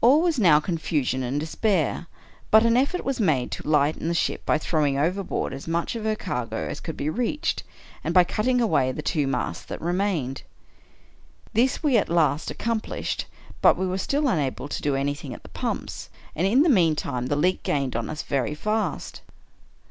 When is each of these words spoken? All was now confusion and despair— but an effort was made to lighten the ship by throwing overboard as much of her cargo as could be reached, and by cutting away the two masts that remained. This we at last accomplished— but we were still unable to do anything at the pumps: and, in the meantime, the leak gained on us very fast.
All 0.00 0.22
was 0.22 0.38
now 0.38 0.60
confusion 0.60 1.22
and 1.22 1.38
despair— 1.38 2.06
but 2.50 2.64
an 2.64 2.74
effort 2.74 3.04
was 3.04 3.20
made 3.20 3.50
to 3.50 3.68
lighten 3.68 4.08
the 4.08 4.14
ship 4.14 4.46
by 4.46 4.56
throwing 4.56 4.96
overboard 4.98 5.52
as 5.52 5.68
much 5.68 5.94
of 5.94 6.04
her 6.04 6.16
cargo 6.16 6.66
as 6.66 6.80
could 6.80 6.96
be 6.96 7.10
reached, 7.10 7.64
and 8.02 8.14
by 8.14 8.24
cutting 8.24 8.62
away 8.62 8.92
the 8.92 9.02
two 9.02 9.26
masts 9.26 9.66
that 9.66 9.82
remained. 9.82 10.40
This 11.52 11.82
we 11.82 11.98
at 11.98 12.08
last 12.08 12.50
accomplished— 12.50 13.26
but 13.60 13.76
we 13.76 13.86
were 13.86 13.98
still 13.98 14.26
unable 14.28 14.68
to 14.68 14.80
do 14.82 14.94
anything 14.96 15.34
at 15.34 15.42
the 15.42 15.50
pumps: 15.50 16.08
and, 16.34 16.46
in 16.46 16.62
the 16.62 16.70
meantime, 16.70 17.26
the 17.26 17.36
leak 17.36 17.62
gained 17.62 17.94
on 17.94 18.08
us 18.08 18.22
very 18.22 18.54
fast. 18.54 19.20